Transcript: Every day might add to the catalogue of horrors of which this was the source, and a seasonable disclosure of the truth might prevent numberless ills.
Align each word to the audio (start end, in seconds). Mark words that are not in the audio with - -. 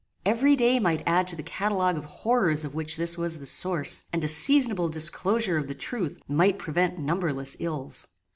Every 0.25 0.55
day 0.55 0.79
might 0.79 1.03
add 1.05 1.27
to 1.27 1.35
the 1.35 1.43
catalogue 1.43 1.95
of 1.95 2.05
horrors 2.05 2.65
of 2.65 2.73
which 2.73 2.97
this 2.97 3.19
was 3.19 3.37
the 3.37 3.45
source, 3.45 4.01
and 4.11 4.23
a 4.23 4.27
seasonable 4.27 4.89
disclosure 4.89 5.59
of 5.59 5.67
the 5.67 5.75
truth 5.75 6.19
might 6.27 6.57
prevent 6.57 6.97
numberless 6.97 7.55
ills. 7.59 8.07